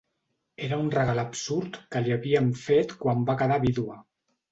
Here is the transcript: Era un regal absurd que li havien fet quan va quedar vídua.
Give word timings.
Era 0.67 0.77
un 0.83 0.87
regal 0.93 1.19
absurd 1.23 1.77
que 1.95 2.01
li 2.05 2.13
havien 2.15 2.47
fet 2.63 2.95
quan 3.05 3.21
va 3.29 3.37
quedar 3.43 3.59
vídua. 3.67 3.99